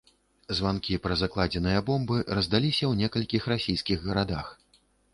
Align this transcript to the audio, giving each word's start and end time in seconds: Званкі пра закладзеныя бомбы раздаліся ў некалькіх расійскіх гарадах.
Званкі 0.59 0.97
пра 1.03 1.17
закладзеныя 1.21 1.85
бомбы 1.91 2.17
раздаліся 2.39 2.85
ў 2.91 3.05
некалькіх 3.05 3.43
расійскіх 3.55 3.97
гарадах. 4.11 4.55